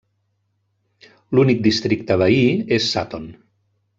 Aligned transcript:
L'únic 1.39 1.61
districte 1.69 2.19
veí 2.23 2.41
és 2.79 2.91
Sutton. 2.95 3.31